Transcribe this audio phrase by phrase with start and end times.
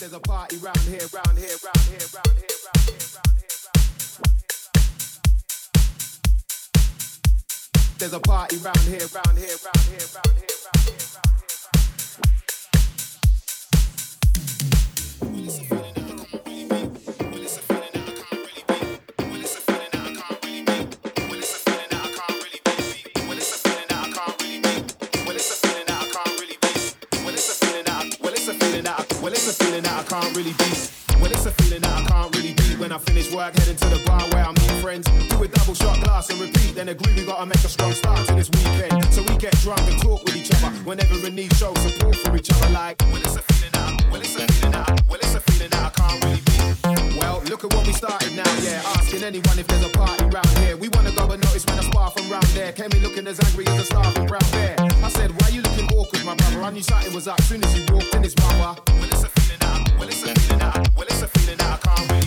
[0.00, 3.50] There's a party round here, round here, round here, round here, round here, round here.
[7.98, 11.39] There's a party round here, round here, round here, round here, round here, round here.
[30.00, 30.92] That I can't really beat.
[31.20, 32.78] Well, it's a feeling that I can't really beat.
[32.78, 35.06] When I finish work, heading to the bar where I meet friends.
[35.28, 36.74] Do a double shot glass and repeat.
[36.74, 39.12] Then agree we gotta make a strong start to this weekend.
[39.12, 40.70] So we get drunk and talk with each other.
[40.88, 42.70] Whenever in need, show support for each other.
[42.70, 44.00] Like, well, it's a feeling that.
[44.00, 44.90] I, well, it's a feeling that.
[44.90, 47.18] I, well, it's a feeling that I can't really beat.
[47.20, 48.48] Well, look at what we started now.
[48.64, 50.76] Yeah, asking anyone if there's a party round here.
[50.76, 52.72] We wanna go but notice when I spar from round there.
[52.72, 54.76] Came in looking as angry as a starving brown bear.
[54.80, 56.62] I said, why you looking awkward, my brother?
[56.62, 58.80] I knew something was up soon as you walked in, this mother.
[58.88, 59.62] Well, it's a feeling.
[59.62, 60.62] I, well, it's a feeling.
[60.62, 62.19] I, well, it's a feeling I can't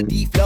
[0.00, 0.39] the D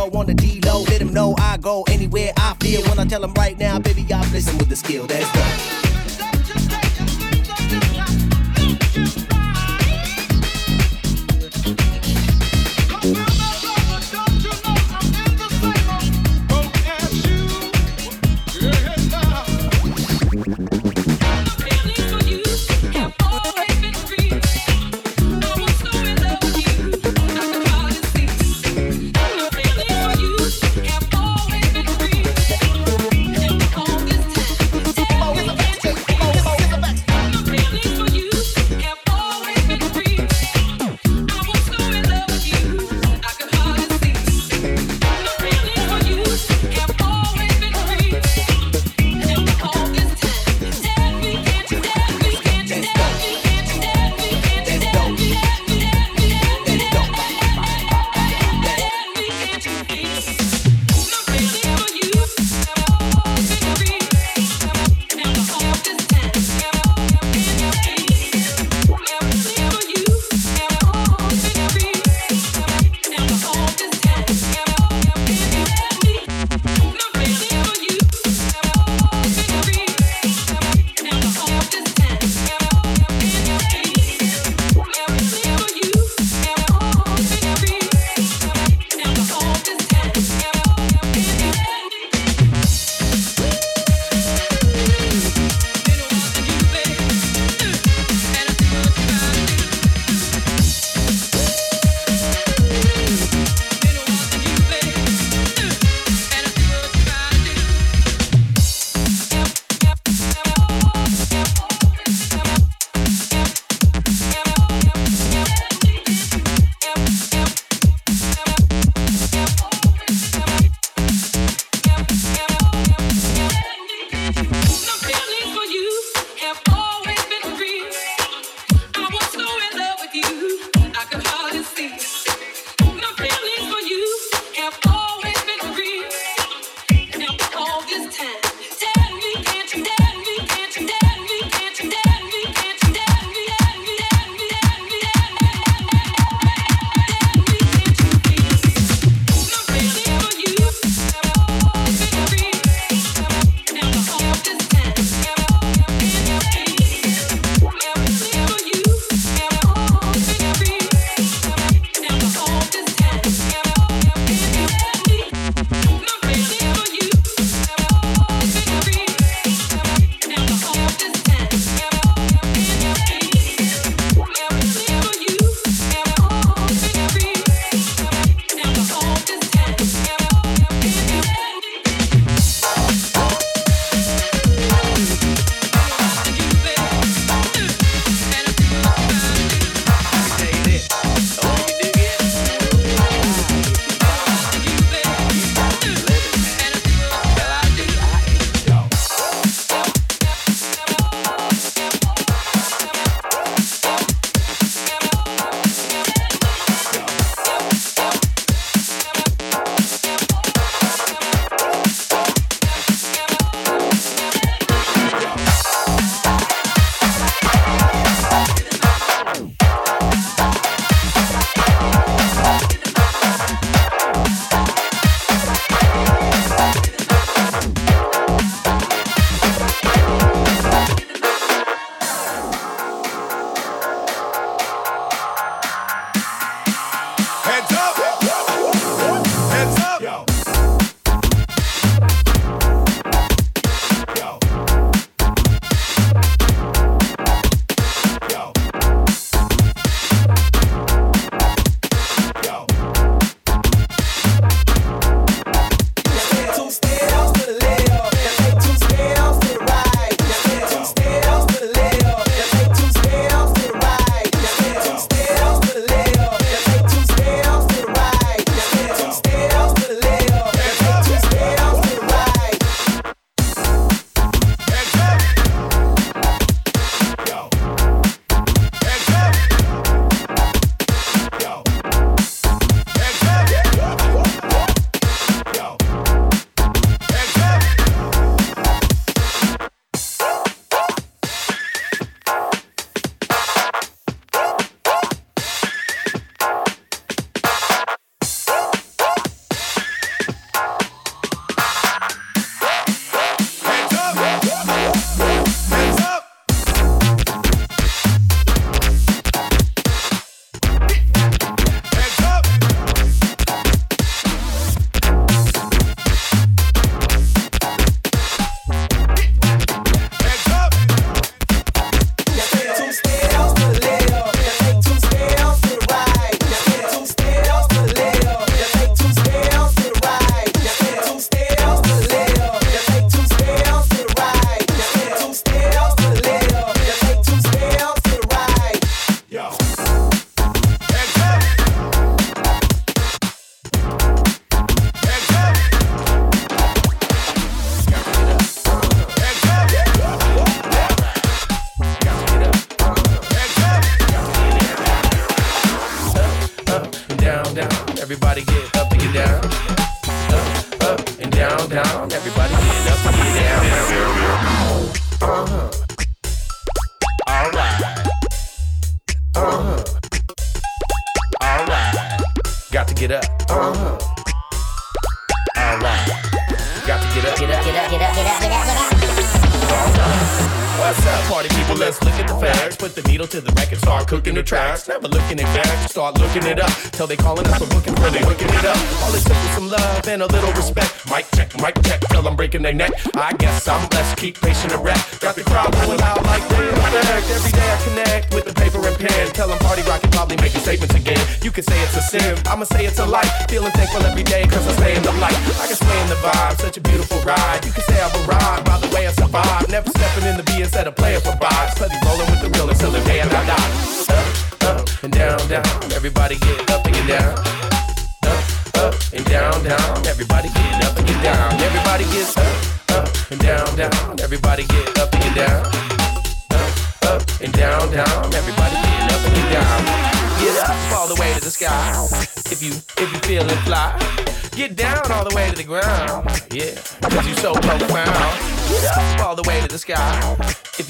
[403.55, 404.14] feeling thankful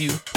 [0.05, 0.34] you.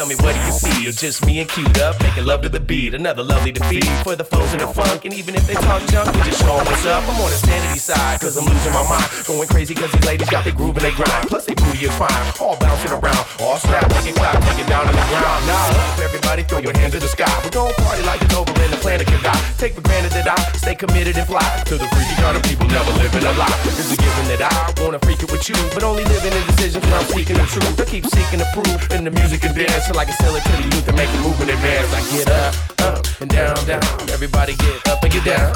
[0.00, 0.72] tell me what do you see?
[0.82, 2.94] You're just me and queued up, making love to the beat.
[2.94, 5.04] Another lovely defeat for the foes in the funk.
[5.04, 7.04] And even if they talk junk, we just show them what's up.
[7.04, 9.04] I'm on the sanity side, cause I'm losing my mind.
[9.28, 11.28] Going crazy cause these ladies got their groove and they grind.
[11.28, 13.24] Plus they booty is fine, all bouncing around.
[13.44, 15.40] All strapped, making clock, taking down on the ground.
[15.44, 17.28] Now everybody throw your hands in the sky.
[17.44, 19.36] We're going party like it's over and the planet can die.
[19.60, 21.44] Take for granted that I stay committed and fly.
[21.68, 23.52] To the freaky kind of people never living a lie.
[23.68, 26.88] It's a given that I wanna freak it with you, but only living in decisions
[26.88, 27.76] when I'm seeking the truth.
[27.76, 29.89] I keep seeking the proof in the music and dance.
[29.90, 31.92] Action like a silly pretty youth and make a move in advance.
[31.92, 33.82] I get up, up, and down, down.
[34.10, 35.50] Everybody get up and get down.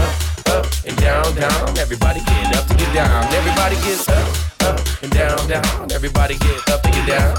[0.00, 0.14] Up,
[0.48, 1.78] up, and down, down.
[1.78, 3.24] Everybody get up to get down.
[3.34, 4.28] Everybody get up,
[4.64, 5.92] up, and down, down.
[5.92, 7.36] Everybody get up and get down.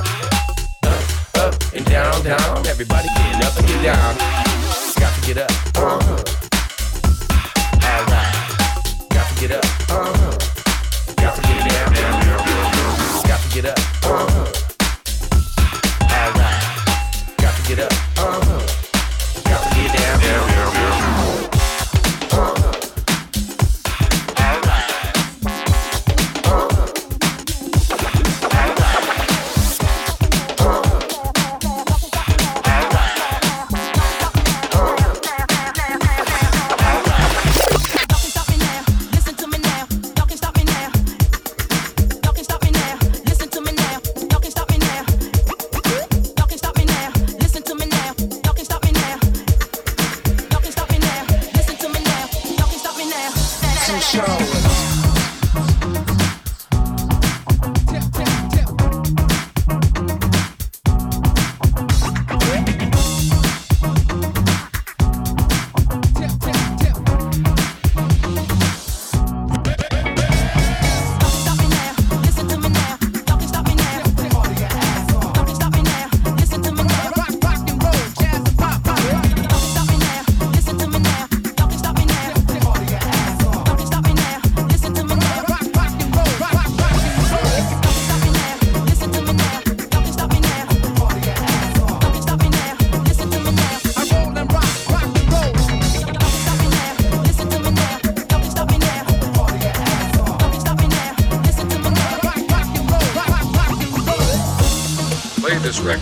[0.86, 1.02] Up,
[1.41, 2.68] up, and down, down.
[2.68, 4.15] Everybody get up and get down.
[5.02, 5.52] Got to get up.
[5.76, 6.22] Uh-huh.
[7.82, 9.10] Alright.
[9.10, 9.65] Got to get up.
[9.89, 10.38] Uh-huh.
[11.18, 13.26] Got to get down, down.
[13.26, 13.80] Got to get up.
[14.06, 14.44] Uh-huh.
[17.80, 18.05] it up.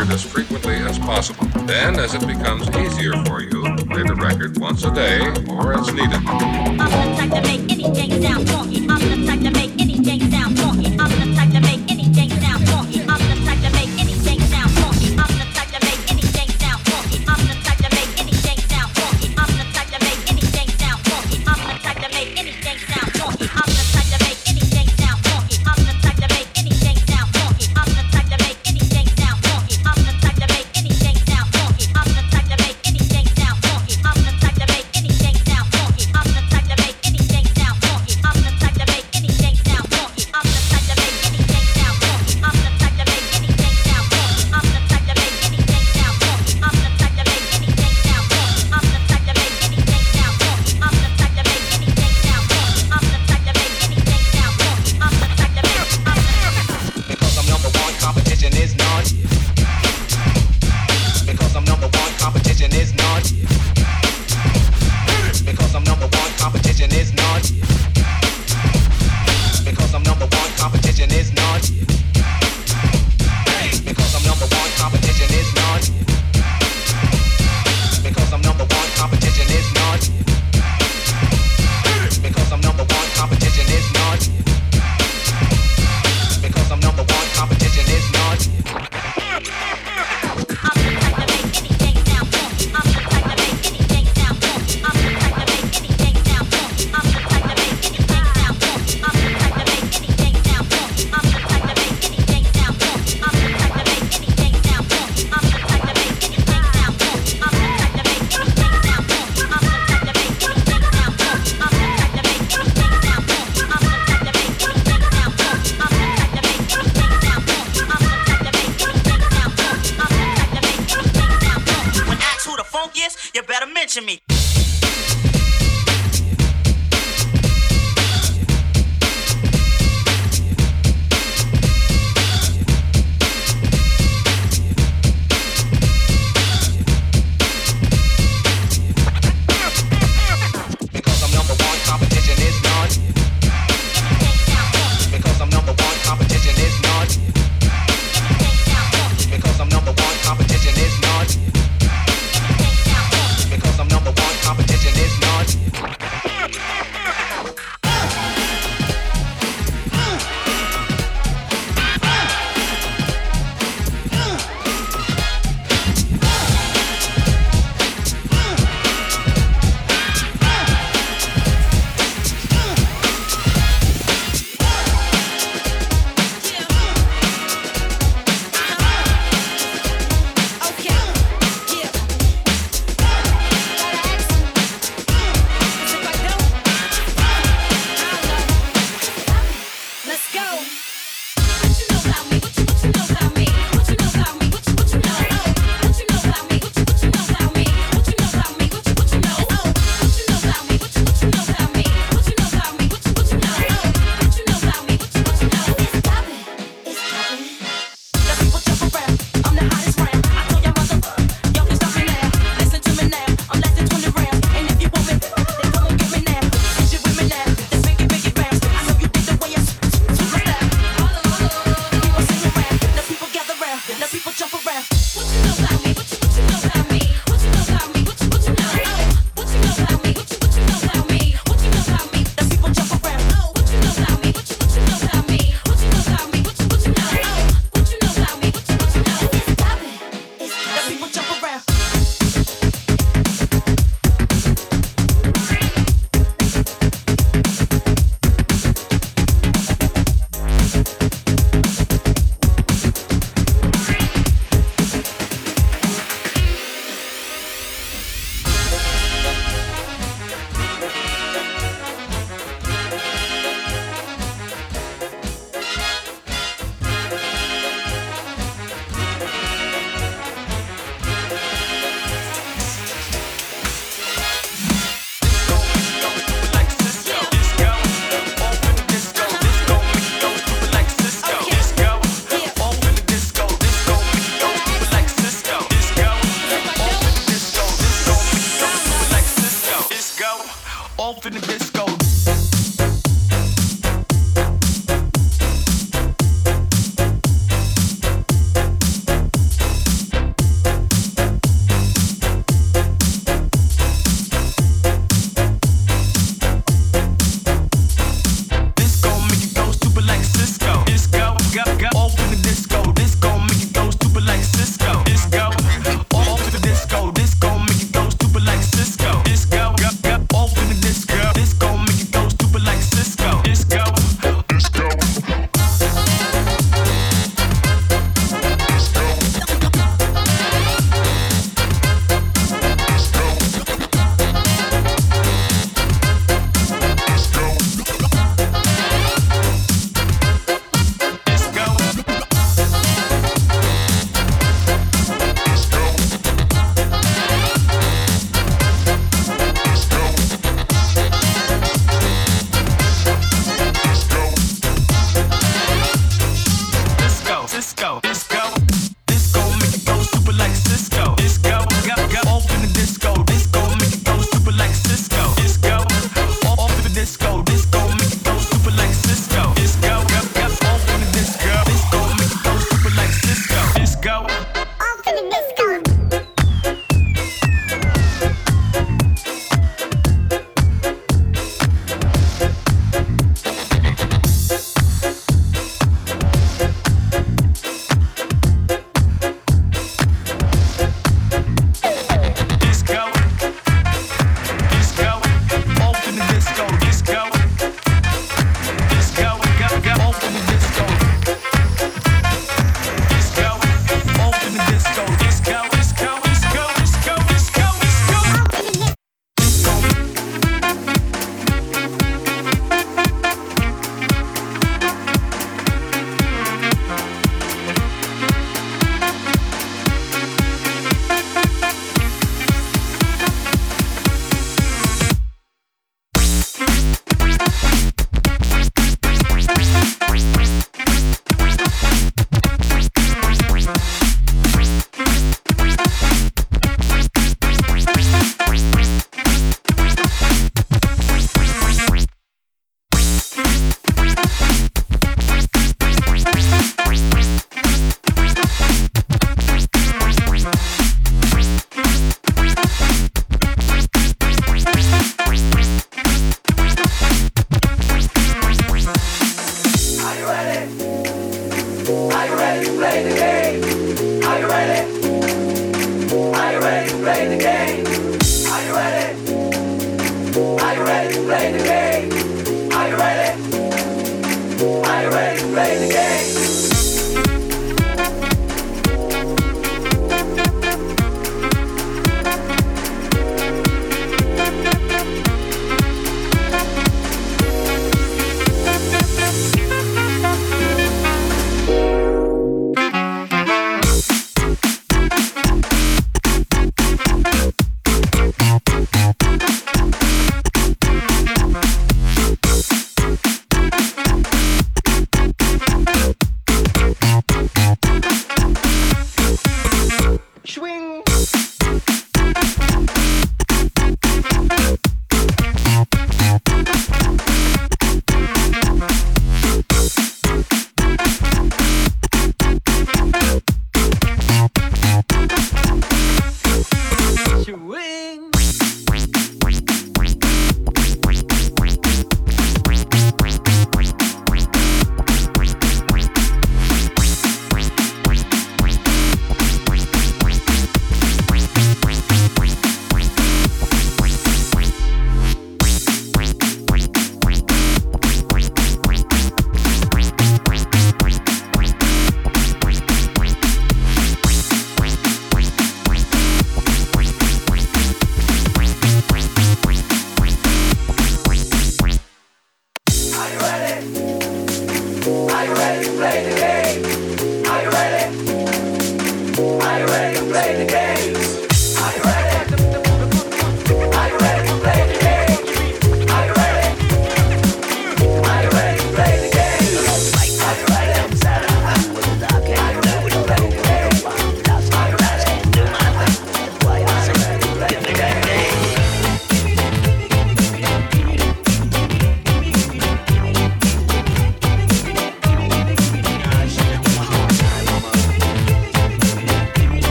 [0.00, 1.46] record as frequently as possible.
[1.66, 5.92] Then, as it becomes easier for you, play the record once a day or as
[5.92, 6.20] needed.
[6.26, 8.86] I'm the type to make anything sound funky.
[8.88, 9.69] I'm the type to make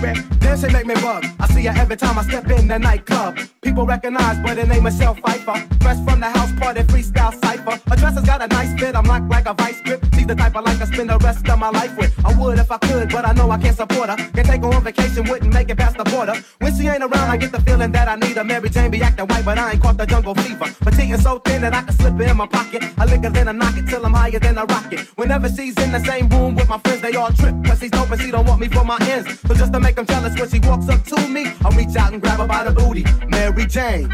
[0.00, 0.22] Mary.
[0.40, 1.24] Dancing make me bug.
[1.40, 3.38] I see her every time I step in the nightclub.
[3.62, 5.56] People recognize the name of Michelle Pfeiffer.
[5.80, 7.80] Fresh from the house party, freestyle cipher.
[7.88, 8.94] Her dress has got a nice fit.
[8.94, 10.04] I'm locked like a vice grip.
[10.14, 12.12] She's the type I like to spend the rest of my life with.
[12.24, 14.16] I would if I could, but I know I can't support her.
[14.16, 15.77] Can't take her on vacation, wouldn't make it
[16.18, 18.42] When she ain't around, I get the feeling that I need her.
[18.42, 20.64] Mary Jane be acting white, but I ain't caught the jungle fever.
[20.80, 22.82] Petite so thin that I can slip it in my pocket.
[22.98, 25.00] I lick her, then I knock it till I'm higher than a rocket.
[25.16, 27.54] Whenever she's in the same room with my friends, they all trip.
[27.64, 29.40] Cause she's dope and she don't want me for my ends.
[29.42, 32.12] So just to make them jealous when she walks up to me, I reach out
[32.12, 33.04] and grab her by the booty.
[33.28, 34.08] Mary Jane.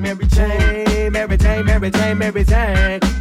[0.00, 1.12] Mary Jane.
[1.12, 3.17] Mary Jane, Mary Jane, Mary Jane.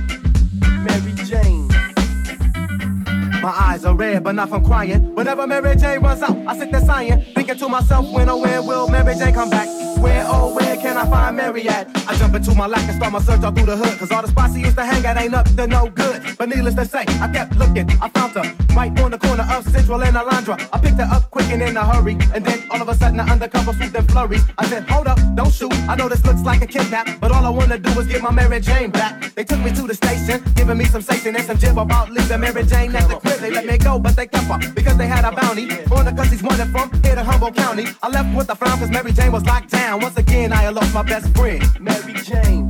[3.48, 5.16] My eyes are red, but not from crying.
[5.16, 8.62] Whenever Mary Jane runs out, I sit there sighing, thinking to myself, when or where
[8.62, 9.70] will Mary Jane come back?
[10.00, 11.88] Where, oh, where can I find Mary at?
[12.10, 14.22] I jump into my lack and start my search all through the hood, cause all
[14.22, 16.22] the spots she used to hang at ain't up to no good.
[16.38, 18.43] But needless to say, I kept looking, I found her
[18.76, 20.60] right on the corner of Central and Alondra.
[20.74, 23.18] I picked her up quick and in a hurry, and then all of a sudden,
[23.22, 24.43] an undercover swoop and flurries.
[24.58, 25.74] I said, hold up, don't shoot.
[25.88, 28.32] I know this looks like a kidnap, but all I wanna do is get my
[28.32, 29.34] Mary Jane back.
[29.36, 32.41] They took me to the station, giving me some station and some jib about leaving
[32.41, 33.37] Mary Jane at the crib.
[33.40, 36.14] They let me go, but they kept her because they had a bounty on the
[36.16, 37.86] cause he's wanted from here to Humboldt County.
[38.02, 40.02] I left with a frown cause Mary Jane was locked down.
[40.02, 41.64] Once again, I lost my best friend.
[41.80, 42.70] Mary Jane.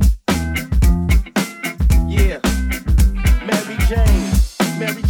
[2.06, 2.38] Yeah.
[3.46, 4.78] Mary Jane.
[4.78, 5.02] Mary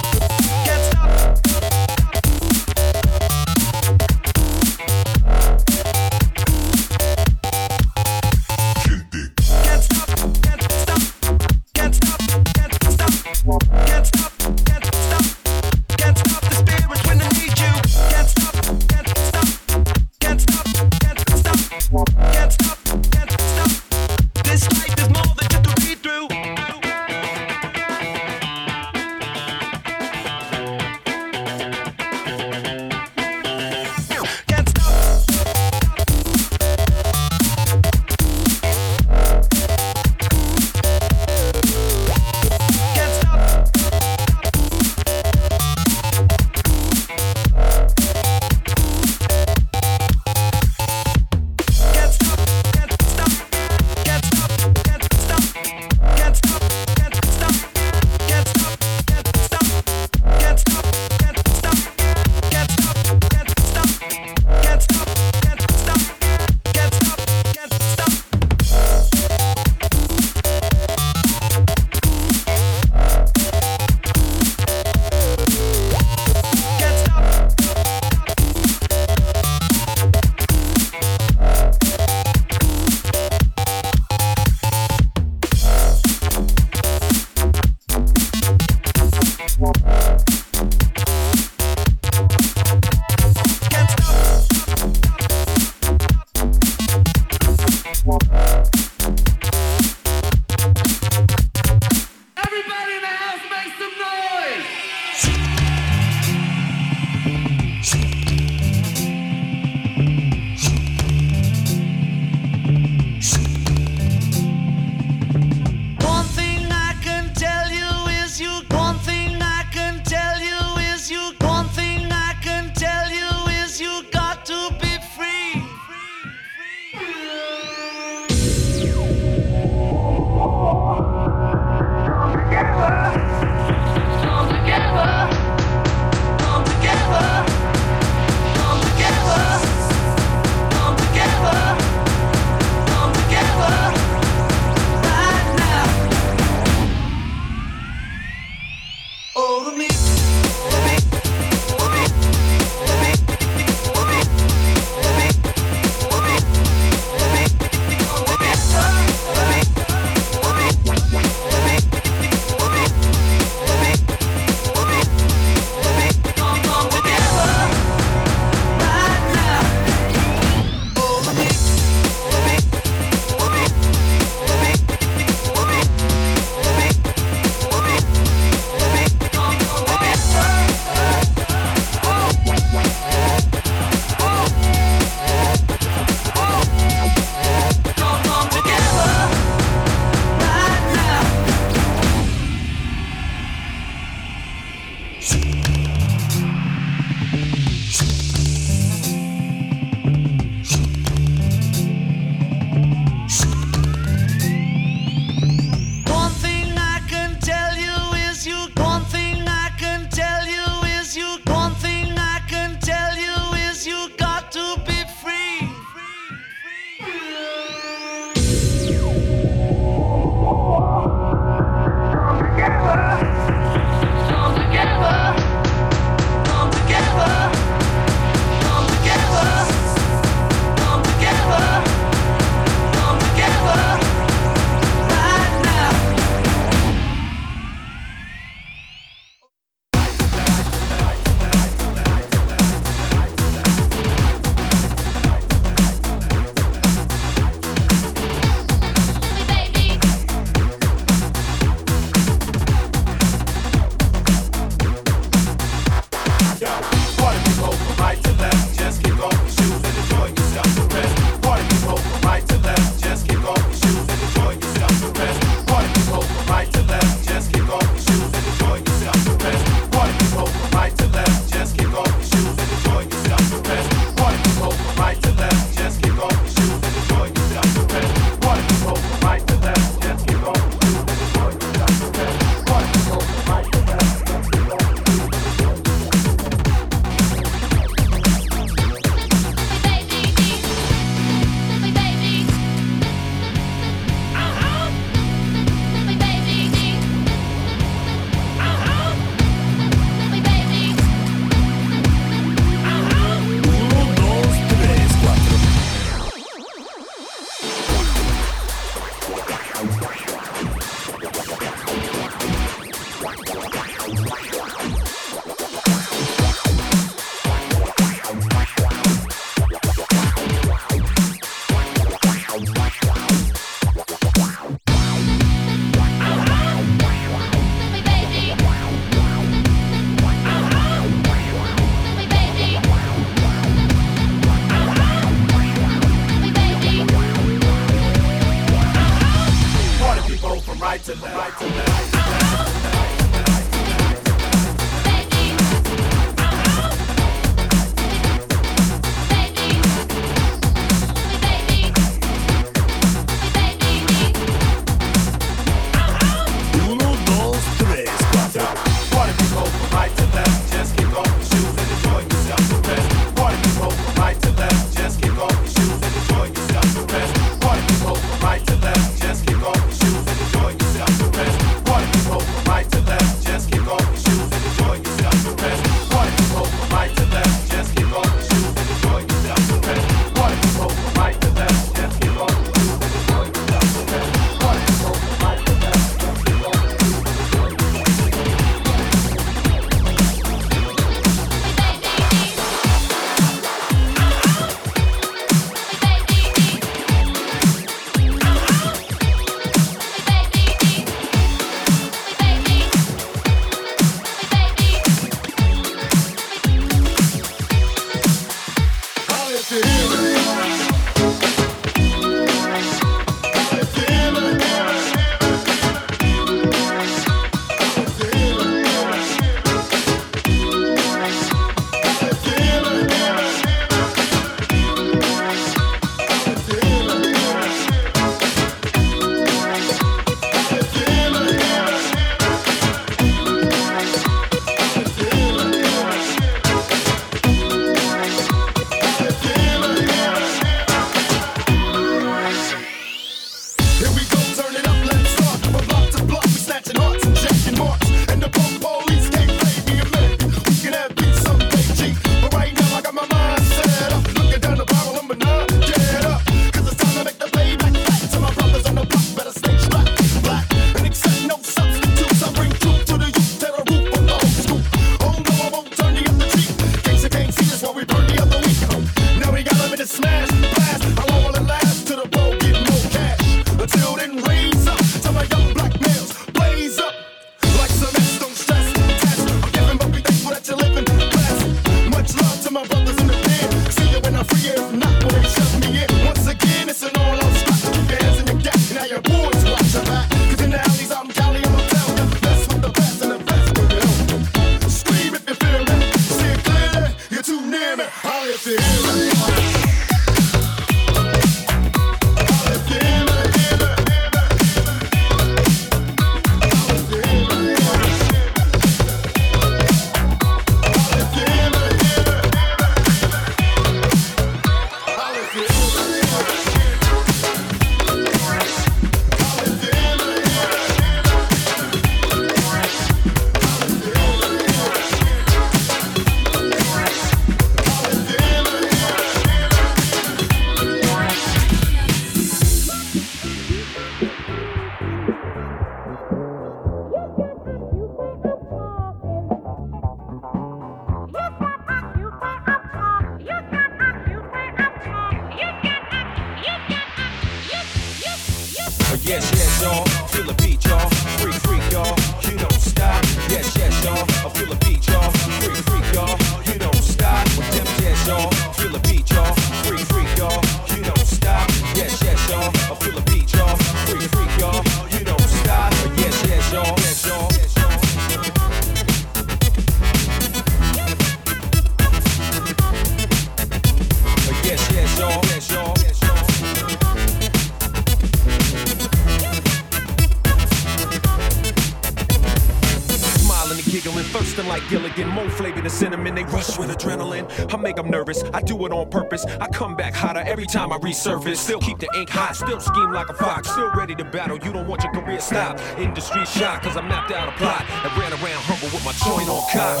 [589.10, 589.44] purpose.
[589.60, 591.56] I come back hotter every time I resurface.
[591.56, 593.70] Still keep the ink hot, still scheme like a fox.
[593.70, 595.80] Still ready to battle, you don't want your career stopped.
[595.98, 597.84] Industry shot, cause I mapped out a plot.
[597.88, 600.00] And ran around humble with my joint on cock.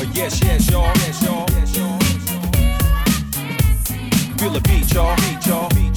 [0.00, 0.86] Uh, yes, yes, y'all.
[0.96, 1.46] Yes, y'all.
[1.50, 1.98] Yes, y'all.
[4.38, 5.16] Feel the beat, y'all.
[5.16, 5.87] Beat, y'all.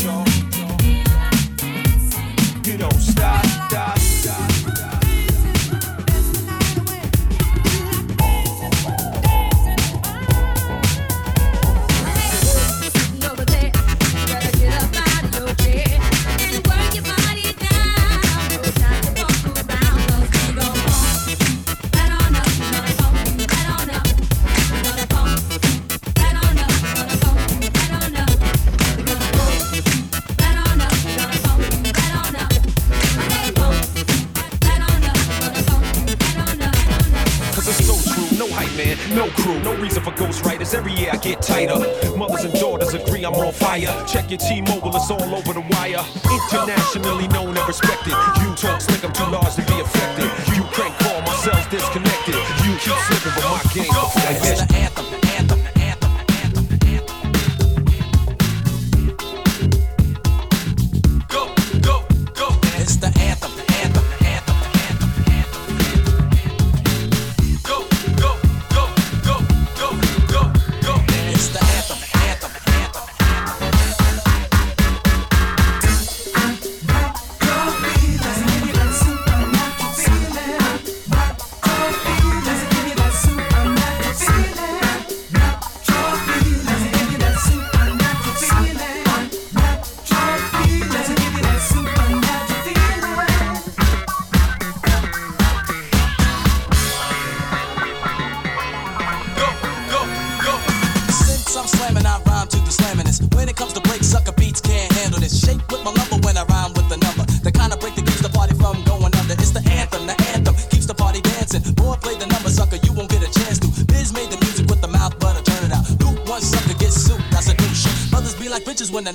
[39.63, 41.77] No reason for ghostwriters, every year I get tighter.
[42.17, 43.93] Mothers and daughters agree I'm on fire.
[44.07, 46.03] Check your T Mobile, it's all over the wire.
[46.25, 48.13] Internationally known and respected.
[48.41, 50.29] You talk slick, I'm too large to be affected.
[50.55, 52.35] You crank call, myself disconnected.
[52.65, 54.70] You keep slipping, but my game perfected.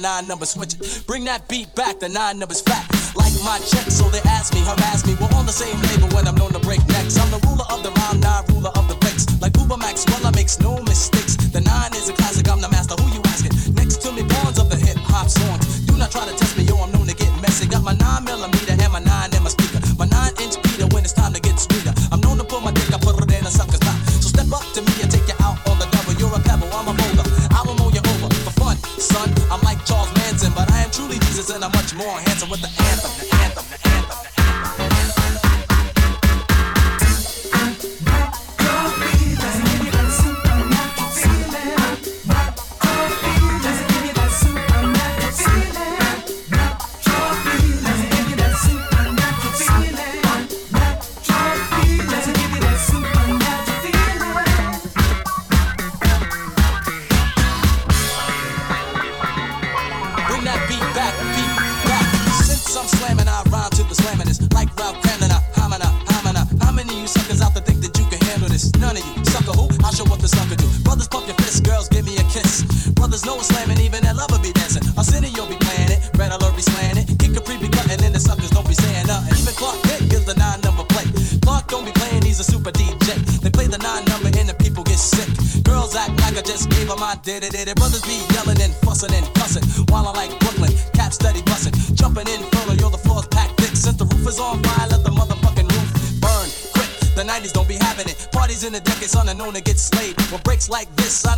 [0.06, 1.02] nine numbers switch it.
[1.08, 2.86] Bring that beat back, the nine numbers fat.
[3.16, 5.16] Like my check, so they ask me, harass me.
[5.20, 7.18] We're on the same label when I'm known to break necks.
[7.18, 7.45] I'm the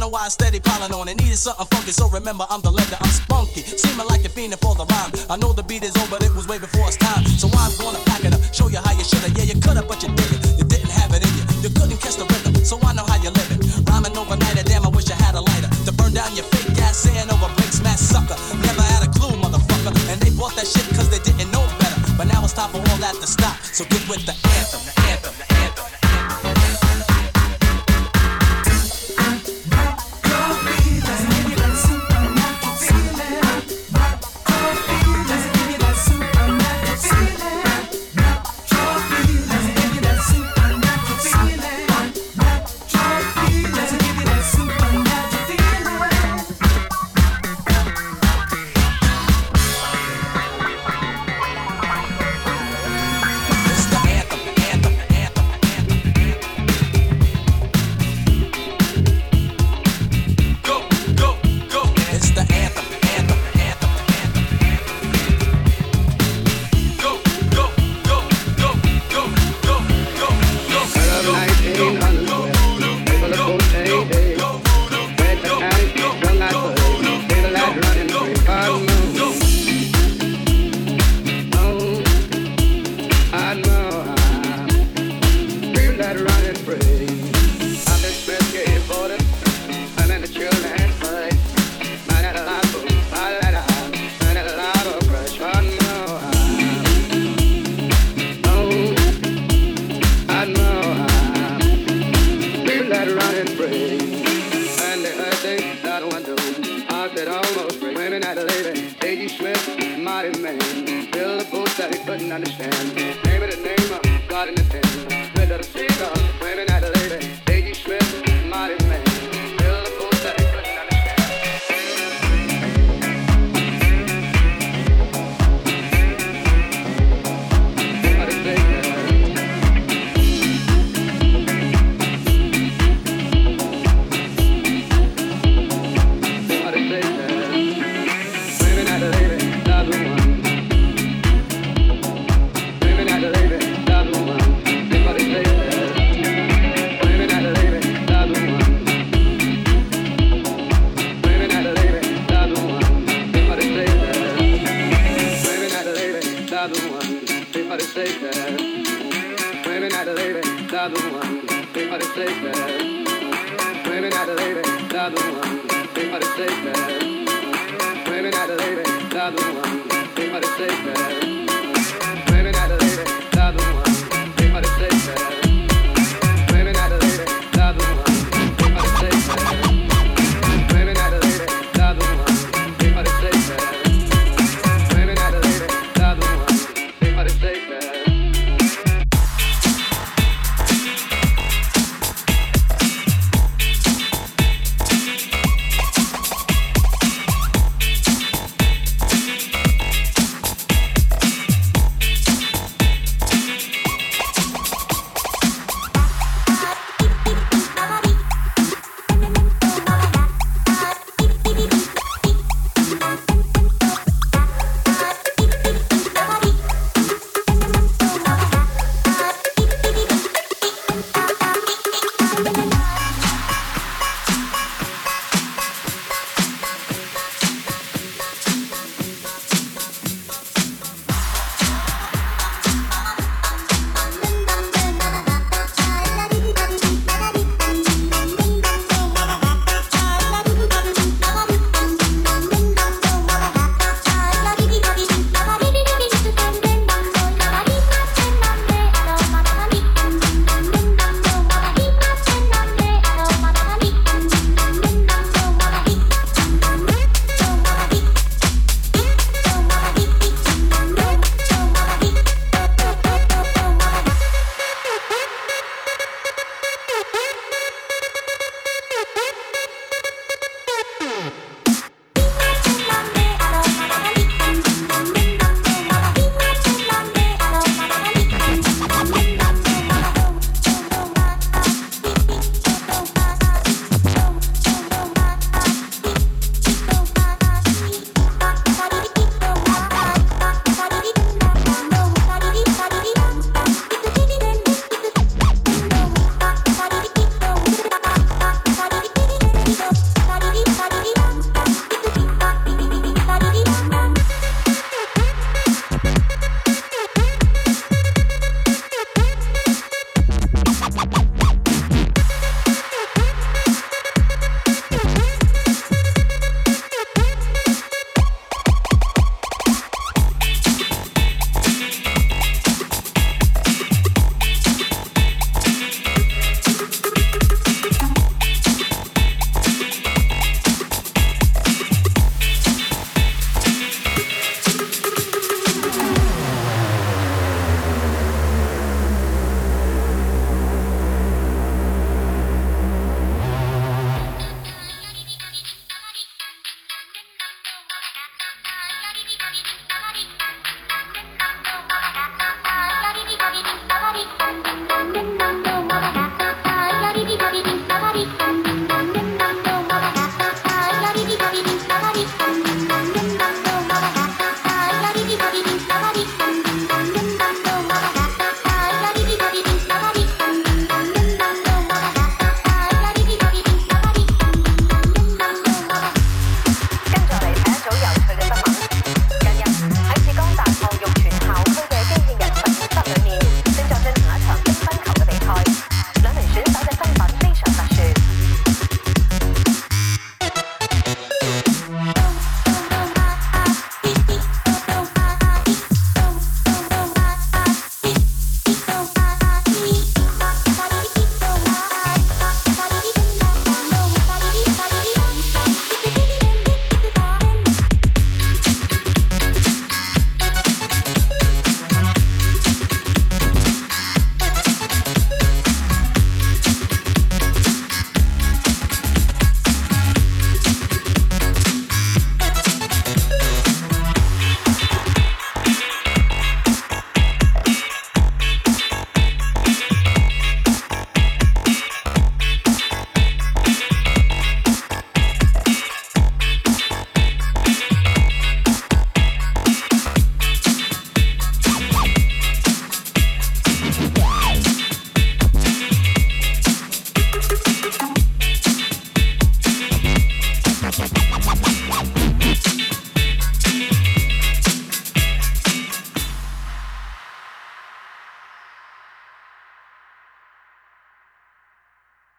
[0.09, 1.92] why I steady piling on and needed something funky.
[1.92, 2.67] So remember, I'm the